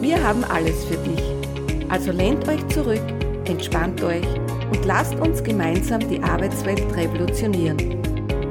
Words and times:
Wir 0.00 0.24
haben 0.24 0.42
alles 0.44 0.82
für 0.86 0.96
dich. 0.96 1.90
Also 1.90 2.10
lehnt 2.10 2.48
euch 2.48 2.66
zurück, 2.68 3.06
entspannt 3.44 4.02
euch 4.02 4.26
und 4.70 4.82
lasst 4.86 5.14
uns 5.16 5.44
gemeinsam 5.44 6.00
die 6.08 6.22
Arbeitswelt 6.22 6.80
revolutionieren. 6.96 7.76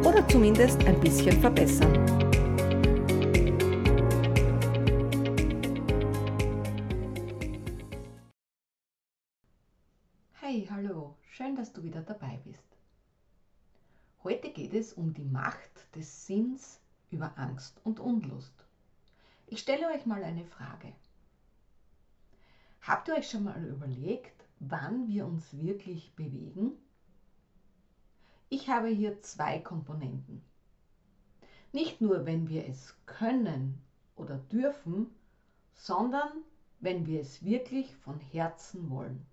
Oder 0.05 0.27
zumindest 0.27 0.84
ein 0.85 0.99
bisschen 0.99 1.41
verbessern. 1.41 1.91
Hey, 10.39 10.67
hallo, 10.70 11.16
schön, 11.31 11.55
dass 11.55 11.73
du 11.73 11.81
wieder 11.81 12.02
dabei 12.02 12.39
bist. 12.45 12.77
Heute 14.23 14.52
geht 14.52 14.75
es 14.75 14.94
um 14.94 15.16
die 15.16 15.25
Macht 15.25 15.95
des 15.95 16.27
Sinns 16.27 16.80
über 17.09 17.34
Angst 17.38 17.81
und 17.84 18.00
Unlust. 18.00 18.53
Ich 19.47 19.61
stelle 19.61 19.88
euch 19.88 20.05
mal 20.05 20.23
eine 20.23 20.45
Frage. 20.45 20.94
Habt 22.81 23.08
ihr 23.08 23.16
euch 23.16 23.30
schon 23.30 23.44
mal 23.44 23.63
überlegt, 23.66 24.45
wann 24.59 25.08
wir 25.08 25.25
uns 25.25 25.58
wirklich 25.58 26.16
bewegen? 26.16 26.72
Ich 28.49 28.69
habe 28.69 28.88
hier 28.88 29.21
zwei 29.21 29.59
Komponenten. 29.59 30.44
Nicht 31.71 32.02
nur, 32.02 32.25
wenn 32.25 32.49
wir 32.49 32.67
es 32.67 32.95
können 33.05 33.80
oder 34.16 34.38
dürfen, 34.38 35.08
sondern 35.73 36.30
wenn 36.80 37.05
wir 37.05 37.21
es 37.21 37.44
wirklich 37.44 37.95
von 37.97 38.19
Herzen 38.19 38.89
wollen. 38.89 39.25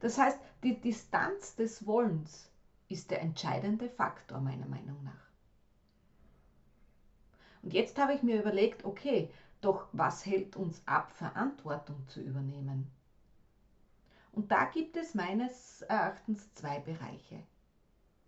Das 0.00 0.18
heißt, 0.18 0.38
die 0.62 0.80
Distanz 0.80 1.56
des 1.56 1.86
Wollens 1.86 2.50
ist 2.88 3.10
der 3.10 3.22
entscheidende 3.22 3.88
Faktor 3.88 4.40
meiner 4.40 4.66
Meinung 4.66 5.02
nach. 5.02 5.12
Und 7.62 7.72
jetzt 7.72 7.98
habe 7.98 8.14
ich 8.14 8.22
mir 8.22 8.40
überlegt, 8.40 8.84
okay, 8.84 9.30
doch 9.62 9.86
was 9.92 10.26
hält 10.26 10.56
uns 10.56 10.82
ab, 10.86 11.12
Verantwortung 11.12 12.06
zu 12.08 12.20
übernehmen? 12.20 12.90
Und 14.32 14.50
da 14.50 14.64
gibt 14.64 14.96
es 14.96 15.14
meines 15.14 15.82
Erachtens 15.82 16.52
zwei 16.54 16.80
Bereiche. 16.80 17.42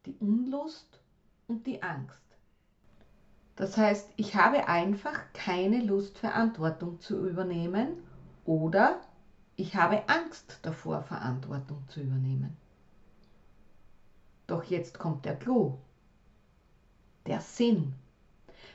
Die 0.06 0.16
Unlust 0.20 1.00
und 1.46 1.66
die 1.66 1.82
Angst. 1.82 2.20
Das 3.56 3.76
heißt, 3.76 4.10
ich 4.16 4.34
habe 4.36 4.68
einfach 4.68 5.18
keine 5.32 5.80
Lust, 5.82 6.18
Verantwortung 6.18 7.00
zu 7.00 7.28
übernehmen 7.28 8.02
oder 8.44 9.00
ich 9.56 9.76
habe 9.76 10.08
Angst 10.08 10.58
davor, 10.62 11.02
Verantwortung 11.02 11.82
zu 11.88 12.00
übernehmen. 12.00 12.56
Doch 14.46 14.64
jetzt 14.64 14.98
kommt 14.98 15.24
der 15.24 15.36
Clou. 15.36 15.78
Der 17.26 17.40
Sinn 17.40 17.94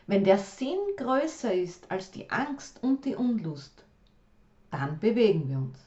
wenn 0.09 0.23
der 0.23 0.39
Sinn 0.39 0.79
größer 0.97 1.53
ist 1.53 1.91
als 1.91 2.09
die 2.09 2.31
Angst 2.31 2.81
und 2.81 3.05
die 3.05 3.13
Unlust, 3.13 3.83
dann 4.71 4.99
bewegen 4.99 5.47
wir 5.47 5.57
uns. 5.57 5.77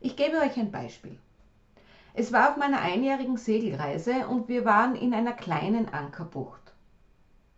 Ich 0.00 0.16
gebe 0.16 0.38
euch 0.38 0.58
ein 0.58 0.72
Beispiel. 0.72 1.16
Es 2.12 2.32
war 2.32 2.50
auf 2.50 2.56
meiner 2.56 2.80
einjährigen 2.80 3.36
Segelreise 3.36 4.26
und 4.26 4.48
wir 4.48 4.64
waren 4.64 4.96
in 4.96 5.14
einer 5.14 5.32
kleinen 5.32 5.90
Ankerbucht. 5.90 6.72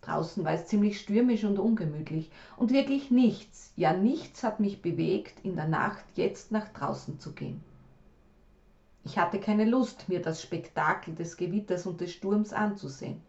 Draußen 0.03 0.45
war 0.45 0.53
es 0.53 0.67
ziemlich 0.67 1.01
stürmisch 1.01 1.45
und 1.45 1.59
ungemütlich 1.59 2.31
und 2.59 2.71
wirklich 2.71 3.11
nichts, 3.11 3.73
ja 3.77 3.95
nichts 3.95 4.43
hat 4.43 4.61
mich 4.61 4.83
bewegt, 4.83 5.43
in 5.43 5.57
der 5.57 5.69
Nacht 5.69 6.05
jetzt 6.17 6.53
nach 6.53 6.69
draußen 6.69 7.19
zu 7.19 7.33
gehen. 7.33 7.65
Ich 9.05 9.17
hatte 9.17 9.41
keine 9.41 9.65
Lust, 9.65 10.07
mir 10.11 10.21
das 10.21 10.43
Spektakel 10.43 11.15
des 11.15 11.39
Gewitters 11.39 11.87
und 11.87 12.03
des 12.03 12.13
Sturms 12.13 12.53
anzusehen. 12.53 13.23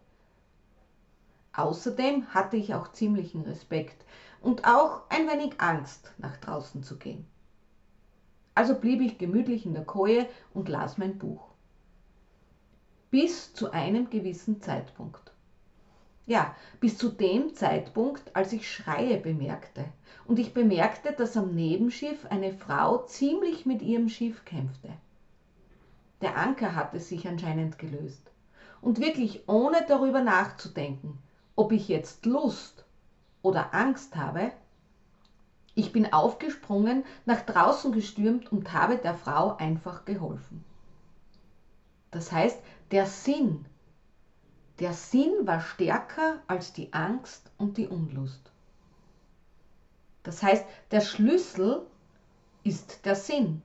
Außerdem 1.56 2.34
hatte 2.34 2.58
ich 2.58 2.74
auch 2.74 2.92
ziemlichen 2.92 3.42
Respekt 3.42 4.04
und 4.42 4.66
auch 4.66 5.08
ein 5.08 5.26
wenig 5.26 5.58
Angst, 5.58 6.12
nach 6.18 6.36
draußen 6.36 6.82
zu 6.82 6.98
gehen. 6.98 7.26
Also 8.54 8.74
blieb 8.74 9.00
ich 9.00 9.16
gemütlich 9.16 9.64
in 9.64 9.72
der 9.72 9.84
Koje 9.84 10.26
und 10.52 10.68
las 10.68 10.98
mein 10.98 11.16
Buch. 11.16 11.48
Bis 13.10 13.54
zu 13.54 13.70
einem 13.70 14.10
gewissen 14.10 14.60
Zeitpunkt. 14.60 15.32
Ja, 16.26 16.54
bis 16.80 16.98
zu 16.98 17.08
dem 17.08 17.54
Zeitpunkt, 17.54 18.34
als 18.36 18.52
ich 18.52 18.70
Schreie 18.70 19.16
bemerkte. 19.16 19.84
Und 20.26 20.38
ich 20.38 20.52
bemerkte, 20.52 21.12
dass 21.12 21.36
am 21.36 21.54
Nebenschiff 21.54 22.26
eine 22.26 22.52
Frau 22.52 23.04
ziemlich 23.04 23.64
mit 23.64 23.80
ihrem 23.80 24.08
Schiff 24.10 24.44
kämpfte. 24.44 24.90
Der 26.20 26.36
Anker 26.36 26.74
hatte 26.74 27.00
sich 27.00 27.26
anscheinend 27.28 27.78
gelöst. 27.78 28.30
Und 28.82 29.00
wirklich 29.00 29.48
ohne 29.48 29.84
darüber 29.88 30.20
nachzudenken, 30.20 31.18
ob 31.56 31.72
ich 31.72 31.88
jetzt 31.88 32.26
Lust 32.26 32.84
oder 33.42 33.74
Angst 33.74 34.14
habe. 34.16 34.52
Ich 35.74 35.92
bin 35.92 36.12
aufgesprungen, 36.12 37.04
nach 37.24 37.40
draußen 37.40 37.92
gestürmt 37.92 38.52
und 38.52 38.72
habe 38.72 38.96
der 38.96 39.14
Frau 39.14 39.56
einfach 39.56 40.04
geholfen. 40.04 40.64
Das 42.10 42.32
heißt, 42.32 42.58
der 42.92 43.06
Sinn, 43.06 43.66
der 44.78 44.92
Sinn 44.92 45.32
war 45.42 45.60
stärker 45.60 46.40
als 46.46 46.72
die 46.72 46.92
Angst 46.92 47.50
und 47.58 47.76
die 47.76 47.88
Unlust. 47.88 48.50
Das 50.22 50.42
heißt, 50.42 50.64
der 50.90 51.00
Schlüssel 51.00 51.86
ist 52.62 53.04
der 53.04 53.14
Sinn, 53.14 53.62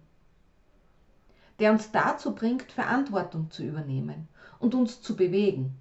der 1.59 1.72
uns 1.72 1.91
dazu 1.91 2.35
bringt, 2.35 2.72
Verantwortung 2.72 3.50
zu 3.51 3.63
übernehmen 3.63 4.28
und 4.59 4.75
uns 4.75 5.01
zu 5.01 5.16
bewegen. 5.16 5.75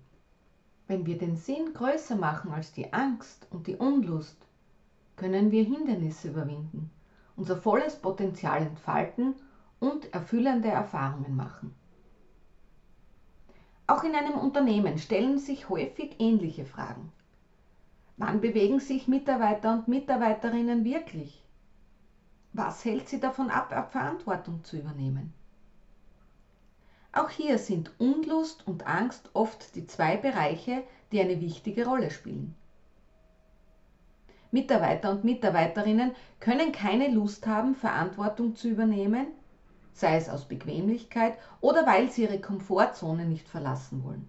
Wenn 0.91 1.07
wir 1.07 1.19
den 1.19 1.37
Sinn 1.37 1.73
größer 1.73 2.17
machen 2.17 2.51
als 2.51 2.73
die 2.73 2.93
Angst 2.93 3.47
und 3.51 3.69
die 3.69 3.77
Unlust, 3.77 4.45
können 5.15 5.53
wir 5.53 5.63
Hindernisse 5.63 6.31
überwinden, 6.31 6.91
unser 7.37 7.57
volles 7.57 7.95
Potenzial 8.03 8.61
entfalten 8.63 9.37
und 9.79 10.13
erfüllende 10.13 10.67
Erfahrungen 10.67 11.37
machen. 11.37 11.73
Auch 13.87 14.03
in 14.03 14.17
einem 14.17 14.37
Unternehmen 14.37 14.99
stellen 14.99 15.39
sich 15.39 15.69
häufig 15.69 16.17
ähnliche 16.19 16.65
Fragen. 16.65 17.09
Wann 18.17 18.41
bewegen 18.41 18.81
sich 18.81 19.07
Mitarbeiter 19.07 19.73
und 19.73 19.87
Mitarbeiterinnen 19.87 20.85
wirklich? 20.85 21.41
Was 22.53 22.85
hält 22.85 23.09
sie 23.09 23.21
davon 23.21 23.49
ab, 23.49 23.93
Verantwortung 23.93 24.65
zu 24.65 24.77
übernehmen? 24.77 25.33
Auch 27.13 27.29
hier 27.31 27.59
sind 27.59 27.91
Unlust 27.99 28.67
und 28.67 28.87
Angst 28.87 29.31
oft 29.33 29.75
die 29.75 29.87
zwei 29.87 30.17
Bereiche, 30.17 30.85
die 31.11 31.21
eine 31.21 31.41
wichtige 31.41 31.87
Rolle 31.87 32.11
spielen. 32.11 32.55
Mitarbeiter 34.53 35.11
und 35.11 35.25
Mitarbeiterinnen 35.25 36.15
können 36.39 36.73
keine 36.73 37.09
Lust 37.09 37.47
haben, 37.47 37.75
Verantwortung 37.75 38.55
zu 38.57 38.69
übernehmen, 38.69 39.29
sei 39.93 40.17
es 40.17 40.29
aus 40.29 40.47
Bequemlichkeit 40.47 41.37
oder 41.61 41.87
weil 41.87 42.11
sie 42.11 42.23
ihre 42.23 42.41
Komfortzone 42.41 43.27
nicht 43.27 43.49
verlassen 43.49 44.05
wollen. 44.05 44.29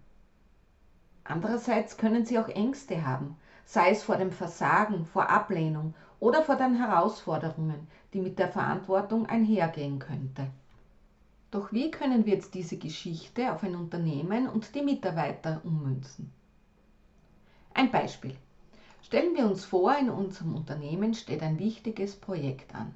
Andererseits 1.24 1.98
können 1.98 2.26
sie 2.26 2.40
auch 2.40 2.50
Ängste 2.50 3.06
haben, 3.06 3.38
sei 3.64 3.92
es 3.92 4.04
vor 4.04 4.18
dem 4.18 4.32
Versagen, 4.32 5.06
vor 5.06 5.30
Ablehnung 5.30 5.94
oder 6.20 6.44
vor 6.44 6.56
den 6.56 6.76
Herausforderungen, 6.76 7.88
die 8.14 8.22
mit 8.22 8.38
der 8.38 8.50
Verantwortung 8.50 9.28
einhergehen 9.28 10.00
könnte. 10.00 10.48
Doch 11.52 11.74
wie 11.74 11.92
können 11.92 12.26
wir 12.26 12.36
jetzt 12.36 12.54
diese 12.54 12.78
Geschichte 12.78 13.52
auf 13.52 13.62
ein 13.64 13.76
Unternehmen 13.76 14.48
und 14.48 14.74
die 14.74 14.82
Mitarbeiter 14.82 15.60
ummünzen? 15.66 16.32
Ein 17.74 17.92
Beispiel. 17.92 18.36
Stellen 19.04 19.36
wir 19.36 19.46
uns 19.46 19.66
vor, 19.66 19.94
in 19.98 20.10
unserem 20.10 20.56
Unternehmen 20.56 21.14
steht 21.14 21.42
ein 21.42 21.60
wichtiges 21.60 22.16
Projekt 22.16 22.74
an. 22.74 22.96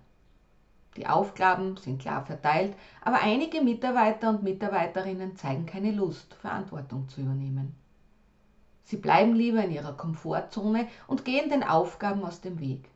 Die 0.95 1.05
Aufgaben 1.05 1.75
sind 1.75 1.99
klar 1.99 2.25
verteilt, 2.25 2.73
aber 3.01 3.19
einige 3.21 3.59
Mitarbeiter 3.61 4.29
und 4.29 4.43
Mitarbeiterinnen 4.43 5.35
zeigen 5.35 5.65
keine 5.65 5.91
Lust, 5.91 6.33
Verantwortung 6.35 7.09
zu 7.09 7.19
übernehmen. 7.19 7.75
Sie 8.83 8.97
bleiben 8.97 9.35
lieber 9.35 9.65
in 9.65 9.71
ihrer 9.71 9.97
Komfortzone 9.97 10.87
und 11.07 11.25
gehen 11.25 11.49
den 11.49 11.63
Aufgaben 11.63 12.23
aus 12.23 12.39
dem 12.39 12.61
Weg. 12.61 12.89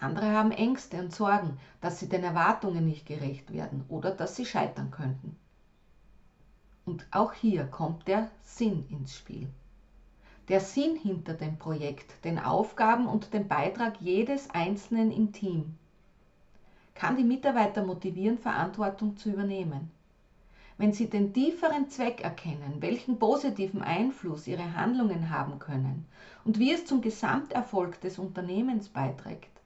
Andere 0.00 0.32
haben 0.32 0.52
Ängste 0.52 0.98
und 0.98 1.14
Sorgen, 1.14 1.58
dass 1.80 2.00
sie 2.00 2.08
den 2.08 2.24
Erwartungen 2.24 2.84
nicht 2.84 3.06
gerecht 3.06 3.52
werden 3.52 3.84
oder 3.88 4.10
dass 4.10 4.36
sie 4.36 4.46
scheitern 4.46 4.90
könnten. 4.90 5.36
Und 6.86 7.06
auch 7.10 7.32
hier 7.32 7.64
kommt 7.66 8.08
der 8.08 8.30
Sinn 8.42 8.86
ins 8.90 9.14
Spiel. 9.16 9.48
der 10.48 10.60
Sinn 10.60 10.96
hinter 10.96 11.34
dem 11.34 11.58
Projekt, 11.58 12.24
den 12.24 12.38
Aufgaben 12.38 13.06
und 13.06 13.34
dem 13.34 13.48
Beitrag 13.48 14.00
jedes 14.00 14.50
Einzelnen 14.50 15.10
im 15.10 15.32
Team. 15.32 15.76
Kann 16.94 17.16
die 17.16 17.24
Mitarbeiter 17.24 17.84
motivieren, 17.84 18.38
Verantwortung 18.38 19.16
zu 19.16 19.30
übernehmen. 19.30 19.90
Wenn 20.78 20.92
sie 20.92 21.10
den 21.10 21.34
tieferen 21.34 21.88
Zweck 21.90 22.22
erkennen, 22.22 22.76
welchen 22.80 23.18
positiven 23.18 23.82
Einfluss 23.82 24.46
ihre 24.46 24.74
Handlungen 24.74 25.30
haben 25.30 25.58
können 25.58 26.06
und 26.44 26.58
wie 26.58 26.72
es 26.72 26.86
zum 26.86 27.02
Gesamterfolg 27.02 28.00
des 28.00 28.18
Unternehmens 28.18 28.88
beiträgt, 28.88 29.57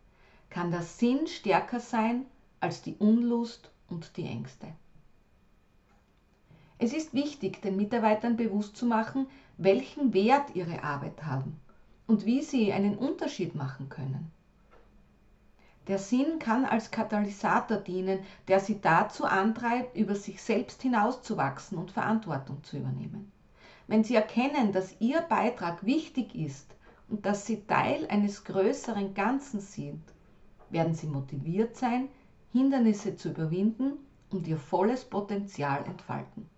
kann 0.52 0.70
der 0.70 0.82
Sinn 0.82 1.26
stärker 1.26 1.80
sein 1.80 2.26
als 2.60 2.82
die 2.82 2.94
Unlust 2.96 3.70
und 3.88 4.16
die 4.18 4.26
Ängste. 4.26 4.66
Es 6.78 6.92
ist 6.92 7.14
wichtig, 7.14 7.62
den 7.62 7.76
Mitarbeitern 7.76 8.36
bewusst 8.36 8.76
zu 8.76 8.84
machen, 8.84 9.26
welchen 9.56 10.12
Wert 10.12 10.54
ihre 10.54 10.82
Arbeit 10.84 11.24
haben 11.24 11.58
und 12.06 12.26
wie 12.26 12.42
sie 12.42 12.70
einen 12.70 12.98
Unterschied 12.98 13.54
machen 13.54 13.88
können. 13.88 14.30
Der 15.88 15.98
Sinn 15.98 16.38
kann 16.38 16.66
als 16.66 16.90
Katalysator 16.90 17.78
dienen, 17.78 18.18
der 18.46 18.60
sie 18.60 18.78
dazu 18.80 19.24
antreibt, 19.24 19.96
über 19.96 20.14
sich 20.14 20.42
selbst 20.42 20.82
hinauszuwachsen 20.82 21.78
und 21.78 21.90
Verantwortung 21.90 22.62
zu 22.62 22.76
übernehmen. 22.76 23.32
Wenn 23.86 24.04
sie 24.04 24.16
erkennen, 24.16 24.72
dass 24.72 25.00
ihr 25.00 25.22
Beitrag 25.22 25.84
wichtig 25.86 26.34
ist 26.34 26.74
und 27.08 27.24
dass 27.24 27.46
sie 27.46 27.62
Teil 27.66 28.06
eines 28.08 28.44
größeren 28.44 29.14
Ganzen 29.14 29.60
sind, 29.60 30.02
werden 30.72 30.94
sie 30.94 31.06
motiviert 31.06 31.76
sein, 31.76 32.08
Hindernisse 32.52 33.16
zu 33.16 33.30
überwinden 33.30 33.92
und 34.30 34.46
ihr 34.46 34.56
volles 34.56 35.04
Potenzial 35.04 35.84
entfalten. 35.84 36.48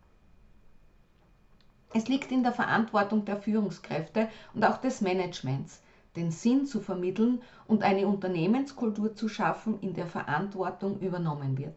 Es 1.93 2.09
liegt 2.09 2.33
in 2.33 2.43
der 2.43 2.53
Verantwortung 2.53 3.25
der 3.25 3.37
Führungskräfte 3.37 4.29
und 4.53 4.65
auch 4.65 4.79
des 4.79 5.01
Managements, 5.01 5.81
den 6.17 6.31
Sinn 6.31 6.67
zu 6.67 6.81
vermitteln 6.81 7.41
und 7.69 7.83
eine 7.83 8.07
Unternehmenskultur 8.07 9.15
zu 9.15 9.29
schaffen, 9.29 9.79
in 9.81 9.95
der 9.95 10.07
Verantwortung 10.07 10.99
übernommen 11.01 11.59
wird. 11.59 11.77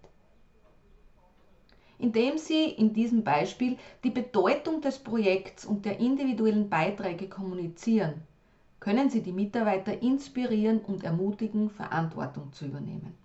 Indem 1.99 2.37
Sie 2.37 2.65
in 2.65 2.93
diesem 2.93 3.23
Beispiel 3.23 3.77
die 4.03 4.11
Bedeutung 4.11 4.81
des 4.81 4.99
Projekts 4.99 5.65
und 5.65 5.85
der 5.85 5.99
individuellen 5.99 6.69
Beiträge 6.69 7.27
kommunizieren, 7.27 8.21
können 8.87 9.09
Sie 9.09 9.21
die 9.21 9.33
Mitarbeiter 9.33 10.01
inspirieren 10.01 10.79
und 10.79 11.03
ermutigen, 11.03 11.69
Verantwortung 11.69 12.53
zu 12.53 12.67
übernehmen. 12.67 13.17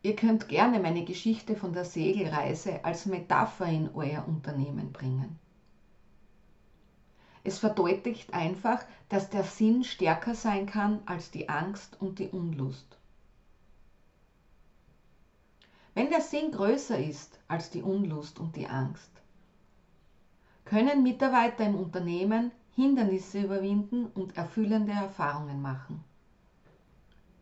Ihr 0.00 0.14
könnt 0.14 0.46
gerne 0.46 0.78
meine 0.78 1.04
Geschichte 1.04 1.56
von 1.56 1.72
der 1.72 1.84
Segelreise 1.84 2.84
als 2.84 3.06
Metapher 3.06 3.66
in 3.66 3.90
euer 3.94 4.28
Unternehmen 4.28 4.92
bringen. 4.92 5.40
Es 7.42 7.58
verdeutlicht 7.58 8.32
einfach, 8.32 8.84
dass 9.08 9.28
der 9.28 9.42
Sinn 9.42 9.82
stärker 9.82 10.36
sein 10.36 10.66
kann 10.66 11.00
als 11.06 11.32
die 11.32 11.48
Angst 11.48 12.00
und 12.00 12.20
die 12.20 12.28
Unlust. 12.28 12.96
Wenn 15.94 16.10
der 16.10 16.20
Sinn 16.20 16.52
größer 16.52 17.00
ist 17.00 17.40
als 17.48 17.70
die 17.70 17.82
Unlust 17.82 18.38
und 18.38 18.54
die 18.54 18.68
Angst, 18.68 19.10
können 20.64 21.02
Mitarbeiter 21.02 21.64
im 21.64 21.74
Unternehmen 21.74 22.52
Hindernisse 22.74 23.42
überwinden 23.42 24.06
und 24.06 24.36
erfüllende 24.36 24.92
Erfahrungen 24.92 25.60
machen. 25.62 26.04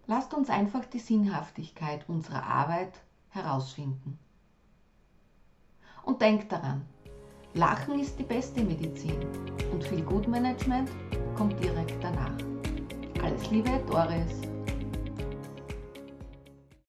Lasst 0.07 0.35
uns 0.35 0.51
einfach 0.51 0.85
die 0.85 0.99
Sinnhaftigkeit 0.99 2.09
unserer 2.09 2.45
Arbeit 2.45 2.93
herausfinden. 3.31 4.19
Und 6.05 6.23
denkt 6.23 6.53
daran, 6.53 6.83
Lachen 7.55 7.99
ist 7.99 8.19
die 8.19 8.23
beste 8.23 8.63
Medizin 8.63 9.17
und 9.73 9.83
viel 9.83 10.03
Gutmanagement 10.03 10.91
kommt 11.37 11.59
direkt 11.63 12.03
danach. 12.03 12.39
Alles 13.23 13.51
Liebe, 13.51 13.83
Doris. 13.91 14.56